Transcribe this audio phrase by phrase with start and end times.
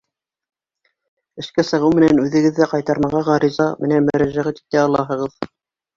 [1.43, 5.39] Эшкә сығыу менән үҙегеҙ ҙә ҡайтармаға ғариза менән мөрәжәғәт итә алаһығыҙ.